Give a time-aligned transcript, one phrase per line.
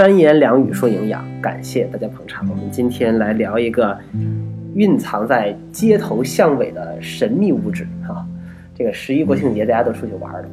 [0.00, 2.48] 三言两语说营养，感谢大家捧场。
[2.48, 3.94] 我们今天来聊一个
[4.74, 8.24] 蕴藏在街头巷尾的神秘物质啊！
[8.74, 10.48] 这个十一国庆节大家都出去玩了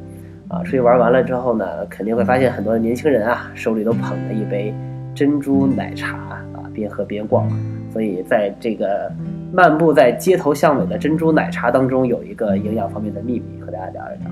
[0.48, 4.70] 啊，出去玩完了之后呢，肯定会发现很多年轻人啊手里都捧着一杯
[5.14, 7.48] 珍珠奶茶啊，边喝边逛。
[7.90, 9.10] 所以在这个
[9.50, 14.30] 漫步在街头巷尾的珍珠奶茶当中，有一个营养方面的秘密和大家聊一聊。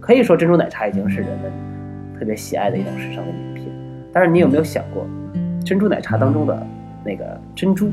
[0.00, 1.52] 可以说珍珠奶茶已经是人们
[2.18, 3.55] 特别喜爱的一种时尚的饮品。
[4.16, 5.06] 但是你有没有想过，
[5.62, 6.66] 珍珠奶茶当中的
[7.04, 7.92] 那个珍珠，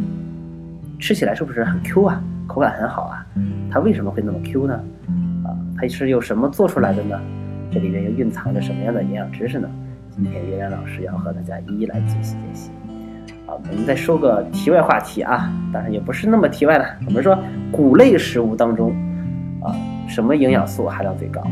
[0.97, 2.23] 吃起来是不是很 Q 啊？
[2.47, 3.25] 口感很好啊？
[3.69, 4.73] 它为什么会那么 Q 呢？
[5.43, 7.19] 啊，它是用什么做出来的呢？
[7.69, 9.69] 这里面又蕴藏着什么样的营养知识呢？
[10.11, 12.71] 今天圆圆老师要和大家一一来解析解析。
[13.45, 16.85] 啊，我们再说个题外话题啊，当然也不是那么题外了。
[17.05, 17.37] 我们说
[17.69, 18.95] 谷类食物当中，
[19.61, 19.75] 啊，
[20.07, 21.45] 什么营养素含量最高？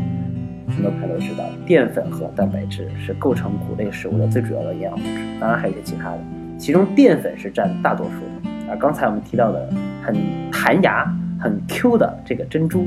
[0.68, 6.20] 很多朋友都知道，淀粉和蛋白质是构成谷类食物的最主要的营养物质，当然还有一些其他的，
[6.58, 8.50] 其中淀粉是占大多数的。
[8.70, 9.68] 而刚才我们提到的
[10.02, 10.16] 很
[10.50, 11.04] 弹牙、
[11.38, 12.86] 很 Q 的这个珍珠，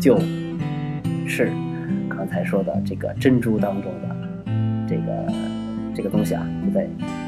[0.00, 0.18] 就
[1.26, 1.52] 是
[2.08, 4.16] 刚才说的这个珍珠当中的
[4.88, 5.32] 这个
[5.94, 6.86] 这个东西啊，就在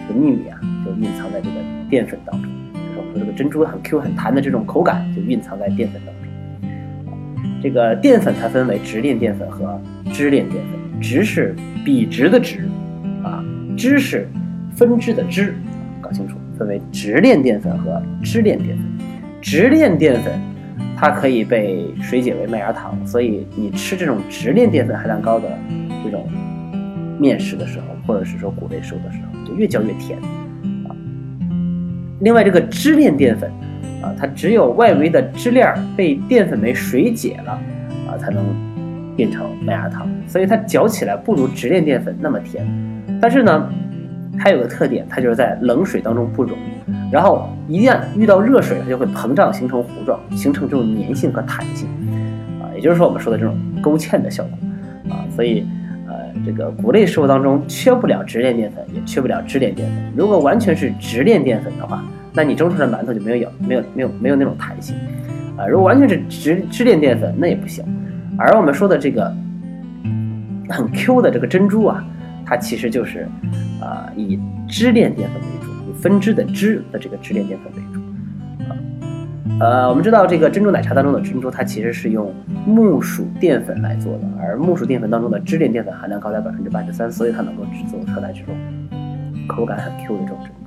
[0.09, 1.57] 这个秘密啊，就蕴藏在这个
[1.89, 2.51] 淀粉当中。
[2.75, 6.22] 就是我们说这个珍珠很 Q、很弹的这种口感，就蕴藏在淀粉当中。
[7.63, 9.81] 这个淀粉它分为直链淀粉和
[10.13, 12.69] 支链淀粉，直是笔直的直，
[13.23, 13.43] 啊，
[13.77, 14.29] 支是
[14.75, 15.55] 分支的支，
[16.01, 18.85] 搞清楚，分为直链淀粉和支链淀粉。
[19.41, 20.33] 直链淀粉
[20.97, 25.49] 它可以被水解为麦芽糖，所以你吃这种直链淀粉含量高的
[26.05, 26.29] 这种
[27.21, 30.19] 面食的时候，或者是说谷类食物的时候，就越嚼越甜，
[30.89, 30.91] 啊。
[32.21, 33.49] 另外这个支链淀粉。
[34.03, 37.53] 啊，它只有外围的支链被淀粉酶水解了，
[38.09, 38.45] 啊，才能
[39.17, 42.67] 变成麦芽糖，所以它嚼起来不如直链淀粉那么甜。
[43.21, 43.73] 但是呢，
[44.39, 46.59] 它有个特点，它就是在冷水当中不溶，
[47.11, 51.89] 然后一旦遇到热水，它就会膨胀形成糊状，形成这种粘性和弹性，
[52.61, 55.65] 啊，也就是说我们说的这种勾芡的效果，啊，所以
[56.09, 56.15] 呃，
[56.45, 59.97] 这个谷类食物当中缺不了直链淀粉，也缺不了支链淀粉。
[60.17, 62.03] 如果完全是直链淀粉的话，
[62.35, 64.97] 那你蒸出来的馒头就没有咬，没有没有没有那种弹性，
[65.57, 67.85] 啊，如果完全是直直链淀粉，那也不行。
[68.39, 69.31] 而我们说的这个
[70.71, 72.03] 很 Q 的这个珍珠啊，
[72.47, 73.29] 它其实就是
[73.81, 78.01] 啊以支链淀粉为主，以分支的支的这个支链淀粉为主。
[78.65, 78.73] 啊，
[79.61, 82.35] 呃，我们知道这个珍珠奶茶当中的珍珠，它其实是用
[82.67, 88.55] 木薯淀粉来做的，而木薯淀粉当中的支链淀粉含量高达百分之八十三，所以它能够制作出来这种
[89.47, 90.62] 口感很 Q 的这种珍珠。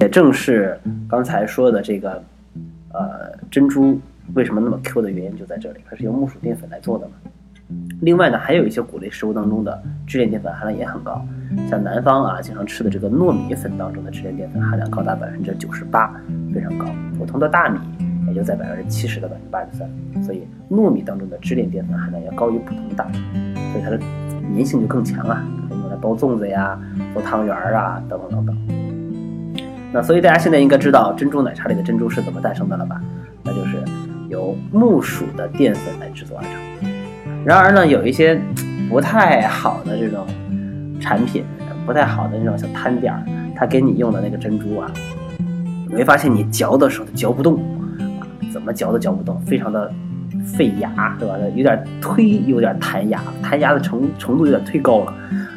[0.00, 0.78] 也正是
[1.08, 2.22] 刚才说的这个，
[2.92, 4.00] 呃，珍珠
[4.34, 7.14] 为什么那么 Q 的原因就在这里，它是用木薯淀粉来做的嘛。
[8.00, 11.26] 另外呢，还有一些谷类食物当中的支链淀粉含量也很高，
[11.68, 16.14] 像南方啊经常吃的这个糯米粉当中的支链淀粉含量高达百分之九十八，
[16.54, 16.86] 非常高。
[17.18, 17.78] 普通的大米
[18.28, 23.18] 也就在百分之七十到百分之八十三，所以糯米当中的支链淀粉含量要高于普通大米，
[23.72, 23.98] 所以它的
[24.54, 26.80] 粘性就更强啊，可以用来包粽子呀、
[27.12, 28.77] 做汤圆儿啊等等等等。
[29.90, 33.00] 那所以大家现在应该知道珍珠奶茶里的珍珠是怎么诞生的了吧？
[33.42, 33.82] 那就是
[34.28, 36.52] 由木薯的淀粉来制作而成。
[37.42, 38.38] 然而呢，有一些
[38.90, 40.26] 不太好的这种
[41.00, 41.42] 产品，
[41.86, 43.24] 不太好的那种小摊点儿，
[43.56, 44.90] 他给你用的那个珍珠啊，
[45.88, 47.54] 你会发现你嚼的时候嚼不动
[48.20, 49.90] 啊，怎么嚼都嚼不动，非常的
[50.44, 51.34] 费牙，对吧？
[51.54, 55.14] 有点推，有点弹牙，弹牙的程程度有点忒高了。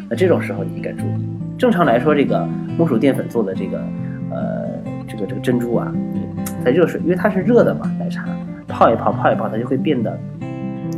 [0.08, 1.28] 那这种时候你应该注意。
[1.58, 3.84] 正常来说，这个木薯淀粉做的这个。
[4.32, 4.66] 呃，
[5.08, 5.94] 这个这个珍珠啊，
[6.64, 8.26] 在热水，因为它是热的嘛，奶茶
[8.68, 10.18] 泡一泡，泡一泡，它就会变得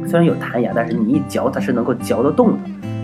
[0.05, 2.59] 虽然有弹牙，但是你一嚼，它是能够嚼得动的，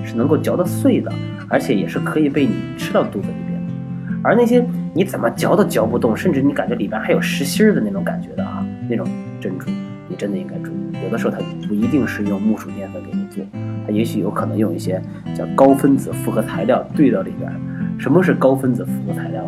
[0.06, 1.12] 是能够嚼得碎的，
[1.48, 3.74] 而且也是可以被你吃到肚子里边的。
[4.22, 4.64] 而那些
[4.94, 9.08] 你怎么嚼都嚼不动，甚至你感觉里边还有实心儿的那种感觉的啊，那种
[9.40, 9.70] 珍珠，
[10.08, 13.44] 你真的应该注意，有的时候它不一定是用木薯淀粉给你做，
[13.88, 15.02] 它也许有可能用一些
[15.34, 17.52] 叫高分子复合材料兑到里边。
[17.98, 19.44] 什么是高分子复合材料？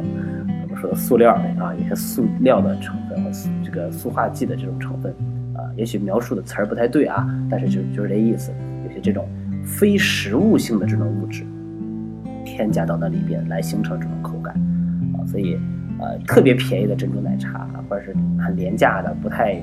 [0.81, 3.30] 说塑料的啊，有些塑料的成分和
[3.63, 5.13] 这个塑化剂的这种成分
[5.54, 8.51] 啊，也许描述的词儿不太对啊，但是就就是这意思，
[8.88, 9.28] 有些这种
[9.63, 11.45] 非食物性的这种物质
[12.44, 14.56] 添加到那里边来形成这种口感
[15.13, 15.56] 啊，所以
[16.00, 19.54] 呃特别便宜的珍珠奶茶或者是很廉价的不太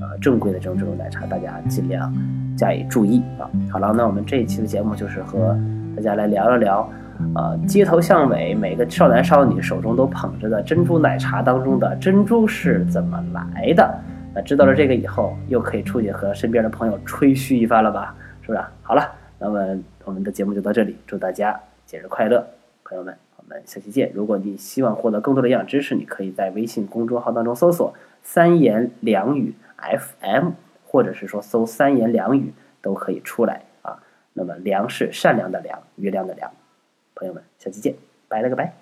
[0.00, 2.14] 呃正规的这种珍珠奶茶，大家尽量
[2.54, 3.48] 加以注意啊。
[3.70, 5.58] 好了，那我们这一期的节目就是和
[5.96, 6.86] 大家来聊一聊。
[7.34, 13.98] 呃，街头巷尾每个少男少女手中都捧着的珍珠奶茶当中的珍珠是怎么来的？
[14.34, 18.14] 那知道了这个以后，又可以出去和身边的朋友吹嘘一番了吧？
[18.42, 18.60] 是不是？
[18.82, 22.44] 好了，那么我们的节目就到这里，祝大家节日快乐，
[22.84, 24.10] 朋友们，我们下期见。
[24.14, 30.50] 如果你希望获得更多的营养知识，你可以在微信公众号当中搜索“三言两语 FM”，
[30.86, 33.98] 或者是说搜“三言两语”都可以出来啊。
[34.32, 36.50] 那么“良”是善良的“良”，月亮的“良”。
[37.20, 37.94] 朋友们下期见
[38.28, 38.79] 拜了个拜。